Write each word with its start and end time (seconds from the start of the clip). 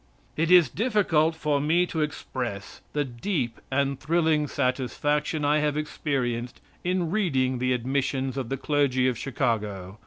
It 0.35 0.49
is 0.49 0.67
difficult 0.67 1.35
for 1.35 1.61
me 1.61 1.85
to 1.85 2.01
express 2.01 2.81
the 2.93 3.05
deep 3.05 3.61
and 3.69 3.99
thrilling 3.99 4.47
satisfaction 4.47 5.45
I 5.45 5.59
have 5.59 5.77
experienced 5.77 6.59
in 6.83 7.11
reading 7.11 7.59
the 7.59 7.71
admissions 7.73 8.35
of 8.35 8.49
the 8.49 8.57
clergy 8.57 9.07
of 9.07 9.15
Chicago. 9.15 9.99